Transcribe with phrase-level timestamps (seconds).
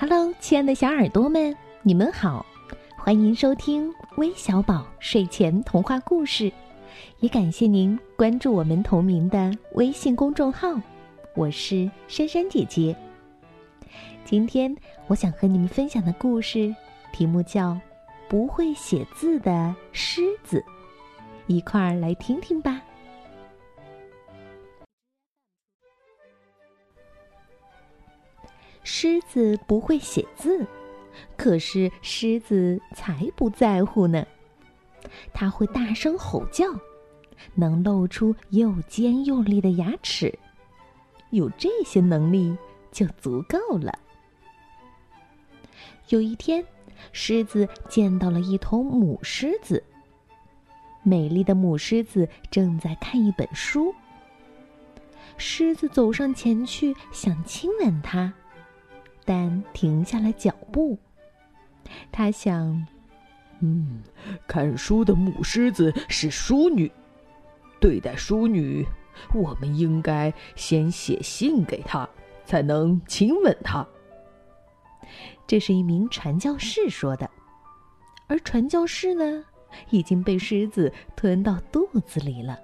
[0.00, 1.52] Hello，亲爱的小耳朵们，
[1.82, 2.46] 你们好，
[2.96, 6.52] 欢迎收听微小宝睡前童话故事，
[7.18, 10.68] 也感谢您关注我们同名的微信公众号，
[11.34, 12.94] 我是珊珊姐姐。
[14.24, 14.72] 今天
[15.08, 16.72] 我想和你们分享的故事
[17.12, 17.72] 题目叫
[18.28, 20.60] 《不会写字的狮子》，
[21.48, 22.80] 一块儿来听听吧。
[28.90, 30.66] 狮子不会写字，
[31.36, 34.26] 可是狮子才不在乎呢。
[35.34, 36.64] 它会大声吼叫，
[37.54, 40.36] 能露出又尖又利的牙齿，
[41.28, 42.56] 有这些能力
[42.90, 43.92] 就足够了。
[46.08, 46.64] 有一天，
[47.12, 49.84] 狮子见到了一头母狮子。
[51.02, 53.94] 美丽的母狮子正在看一本书。
[55.36, 58.32] 狮子走上前去，想亲吻它。
[59.28, 60.98] 但停下了脚步。
[62.10, 62.86] 他想
[63.60, 64.02] ：“嗯，
[64.46, 66.90] 看书的母狮子是淑女，
[67.78, 68.86] 对待淑女，
[69.34, 72.08] 我们应该先写信给她，
[72.46, 73.86] 才能亲吻她。”
[75.46, 77.28] 这是一名传教士说的，
[78.28, 79.44] 而传教士呢，
[79.90, 82.58] 已经被狮子吞到肚子里了。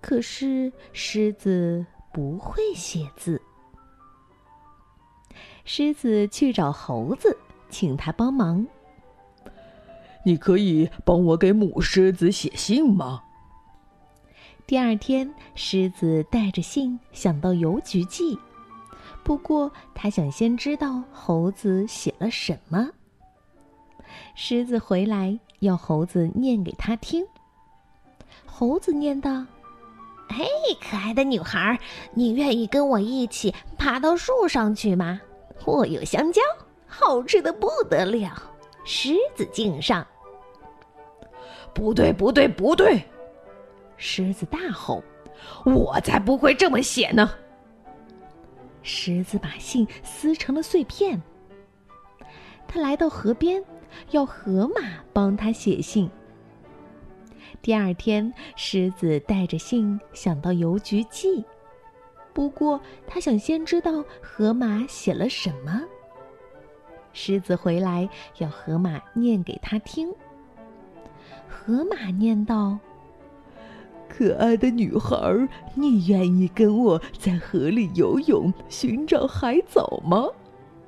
[0.00, 3.38] 可是狮子不会写字。
[5.64, 7.36] 狮子去找猴子，
[7.68, 8.66] 请他帮忙。
[10.24, 13.22] 你可以帮我给母狮子写信吗？
[14.66, 18.38] 第二天，狮子带着信想到邮局寄，
[19.24, 22.90] 不过他想先知道猴子写了什么。
[24.34, 27.24] 狮子回来要猴子念给他听。
[28.44, 29.44] 猴子念道
[30.28, 30.44] ：“嘿，
[30.80, 31.80] 可爱的女孩，
[32.14, 35.20] 你愿意跟我一起爬到树上去吗？”
[35.64, 36.40] 我有香蕉，
[36.86, 38.32] 好吃的不得了。
[38.84, 40.06] 狮子敬上。
[41.72, 43.04] 不对，不对，不对！
[43.96, 45.02] 狮子大吼
[45.64, 47.30] ：“我才不会这么写呢！”
[48.82, 51.20] 狮子把信撕成了碎片。
[52.66, 53.62] 他来到河边，
[54.10, 54.80] 要河马
[55.12, 56.10] 帮他写信。
[57.60, 61.44] 第二天，狮子带着信想到邮局寄。
[62.32, 65.82] 不过，他想先知道河马写了什么。
[67.12, 68.08] 狮子回来
[68.38, 70.08] 要河马念给他听。
[71.48, 72.78] 河马念道
[74.08, 75.16] ：“可爱的女孩，
[75.74, 80.28] 你愿意跟我在河里游泳，寻找海藻吗？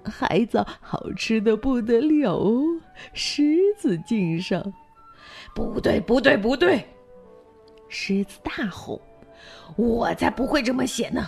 [0.05, 2.63] 海藻好吃的不得了哦！”
[3.13, 4.73] 狮子敬上。
[5.55, 6.87] 不对，不对，不对！
[7.89, 9.01] 狮子大吼。
[9.77, 11.27] 我才不会这么写呢。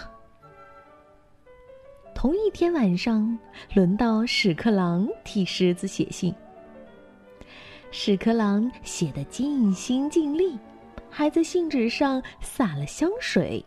[2.14, 3.38] 同一天晚上，
[3.74, 6.34] 轮到屎壳郎替狮子写信。
[7.90, 10.58] 屎壳郎写的尽心尽力，
[11.10, 13.64] 还在信纸上洒了香水。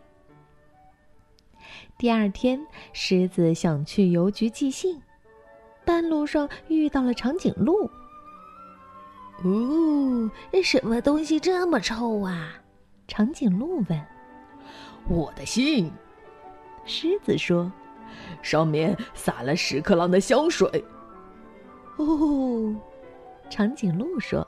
[1.96, 2.60] 第二天，
[2.92, 5.00] 狮子想去邮局寄信，
[5.84, 7.90] 半路上遇到了长颈鹿。
[9.44, 10.30] 哦，
[10.62, 12.54] 什么东西这么臭啊？
[13.06, 14.06] 长颈鹿问。
[15.08, 15.90] 我的信，
[16.84, 17.72] 狮子说
[18.42, 20.84] ：“上面撒了屎壳郎的香水。”
[21.96, 22.76] 哦，
[23.48, 24.46] 长颈鹿说：“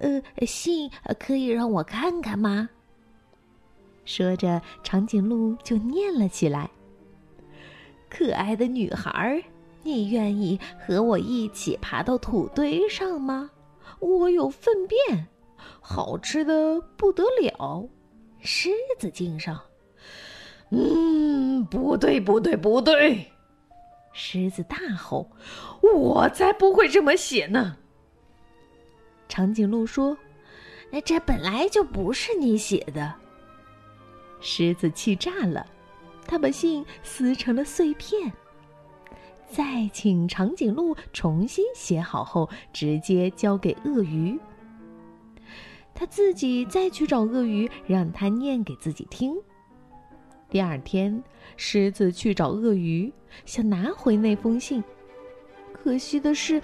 [0.00, 2.70] 呃，信可以让我看看吗？”
[4.06, 6.70] 说着，长颈鹿就念了起来
[8.08, 9.42] ：“可爱的女孩，
[9.82, 13.50] 你愿意和我一起爬到土堆上吗？
[14.00, 15.28] 我有粪便，
[15.80, 17.86] 好吃的不得了。
[18.40, 19.60] 狮子敬上。”
[20.74, 23.30] 嗯，不对，不对，不对！
[24.14, 25.30] 狮子大吼
[25.94, 27.76] ：“我才不会这么写呢！”
[29.28, 30.16] 长颈鹿说
[30.90, 33.14] ：“那，这本来就不是你写的。”
[34.40, 35.66] 狮子气炸了，
[36.26, 38.32] 他把信撕成了碎片，
[39.46, 44.38] 再请长颈鹿重新写好后，直接交给鳄鱼。
[45.94, 49.36] 他自己再去找鳄鱼，让他念给自己听。
[50.52, 51.24] 第二天，
[51.56, 53.10] 狮子去找鳄鱼，
[53.46, 54.84] 想拿回那封信。
[55.72, 56.62] 可惜的是，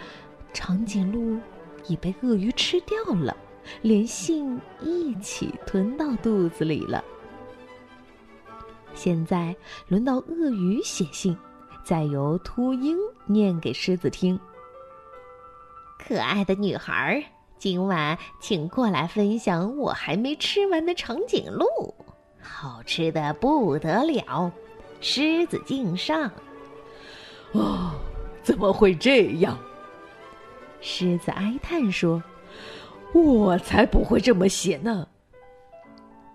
[0.53, 1.41] 长颈鹿
[1.87, 3.35] 已被鳄鱼吃掉了，
[3.81, 7.03] 连信一起吞到肚子里了。
[8.93, 9.57] 现在
[9.87, 11.35] 轮到鳄鱼写信，
[11.83, 12.95] 再由秃鹰
[13.25, 14.39] 念给狮子听。
[15.99, 17.25] 可爱的女孩，
[17.57, 21.65] 今晚请过来分享我还没吃完的长颈鹿。
[22.49, 24.51] 好吃的不得了，
[25.01, 26.31] 狮子敬上。
[27.53, 27.93] 哦，
[28.43, 29.57] 怎么会这样？
[30.81, 32.23] 狮子哀叹说
[33.13, 35.07] ：“我才不会这么写呢。”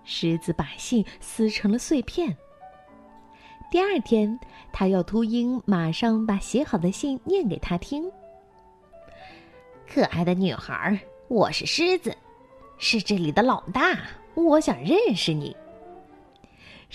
[0.04, 2.36] 狮子把信撕成了碎片。
[3.70, 4.38] 第二天，
[4.72, 8.04] 他要秃鹰马上把写好的信念给他听。
[9.92, 12.16] 可爱的女孩，我是狮子，
[12.78, 13.98] 是这里的老大，
[14.34, 15.56] 我想认识你。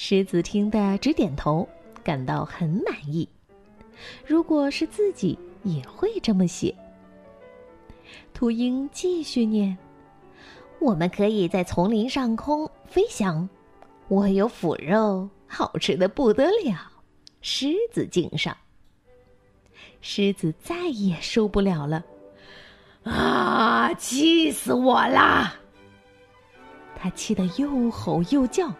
[0.01, 1.67] 狮子听得直点头，
[2.05, 3.27] 感到很满意。
[4.25, 6.73] 如果是自己，也会这么写。
[8.33, 9.77] 秃鹰继续念
[10.79, 13.47] ：“我们可以在丛林上空飞翔，
[14.07, 16.89] 我有腐肉，好吃的不得了。
[17.41, 18.55] 狮子敬上。”
[19.99, 22.05] 狮子再也受不了了，
[23.03, 23.93] 啊！
[23.95, 25.55] 气死我啦！
[26.95, 28.73] 他气得又吼又叫。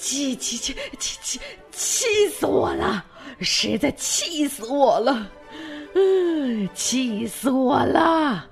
[0.00, 3.04] 气气气气气气死我了！
[3.40, 5.30] 实在气死我了！
[5.94, 8.48] 嗯，气死我了！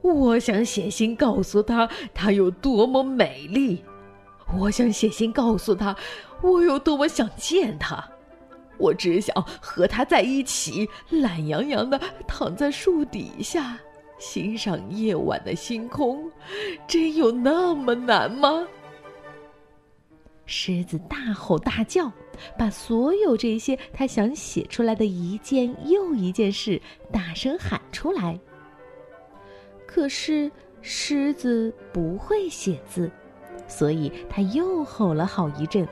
[0.00, 3.84] 我想写信告诉他他有多么美丽，
[4.58, 5.94] 我想写信告诉他
[6.40, 8.02] 我有多么想见他。
[8.78, 13.78] 我只想和他在一起，懒洋洋的躺在树底下，
[14.18, 16.30] 欣赏夜晚的星空。
[16.88, 18.66] 真有那么难吗？
[20.46, 22.10] 狮子大吼大叫，
[22.56, 26.80] 把所有这些他想写出来的一件又一件事
[27.12, 28.38] 大声喊出来。
[29.86, 30.50] 可是
[30.82, 33.10] 狮子不会写字，
[33.66, 35.86] 所以他又吼了好一阵。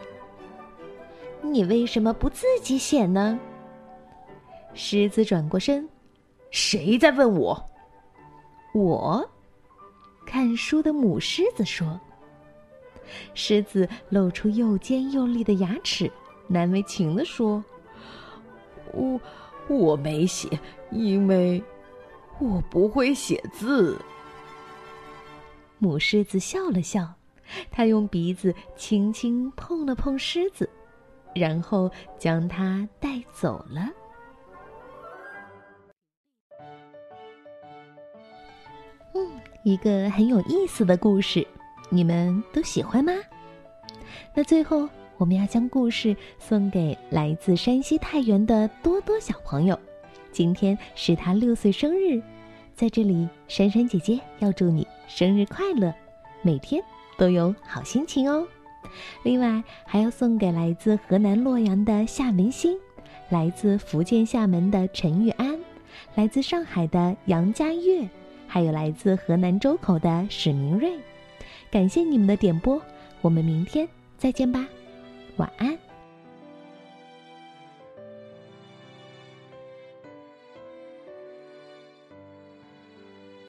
[1.42, 3.38] 你为什么不自己写呢？
[4.72, 5.88] 狮子转过身，
[6.50, 7.64] 谁在问我？
[8.72, 9.28] 我，
[10.26, 12.00] 看书的母狮子说。
[13.34, 16.10] 狮子露出又尖又利的牙齿，
[16.48, 17.64] 难为情地说
[18.92, 19.20] ：“我
[19.68, 20.48] 我没写，
[20.90, 21.62] 因为
[22.38, 23.98] 我不会写字。”
[25.78, 27.14] 母狮子笑了笑，
[27.70, 30.68] 它用鼻子轻轻碰了碰狮子，
[31.34, 33.90] 然后将它带走了。
[39.14, 41.46] 嗯，一个很有意思的故事。
[41.94, 43.12] 你们都喜欢吗？
[44.35, 49.79] 那最后，我们要将故事送给来自山西太原的多多小朋友。
[50.32, 52.20] 今天是他六岁生日，
[52.75, 55.94] 在这里，珊珊姐姐要祝你生日快乐，
[56.43, 56.82] 每天
[57.17, 58.44] 都有好心情哦。
[59.23, 62.76] 另外，还要送给来自河南洛阳的夏文新，
[63.29, 65.56] 来自福建厦门的陈玉安，
[66.17, 68.08] 来自上海的杨佳悦，
[68.49, 70.99] 还有来自河南周口的史明瑞。
[71.75, 72.81] 感谢你们的点播，
[73.21, 74.65] 我们明天再见吧，
[75.38, 75.76] 晚安。